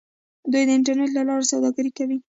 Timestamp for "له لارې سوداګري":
1.17-1.91